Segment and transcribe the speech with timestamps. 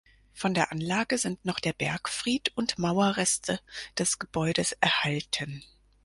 [0.33, 3.59] Von der Anlage sind noch der Bergfried und Mauerreste
[3.99, 5.63] des Gebäudes erhalten.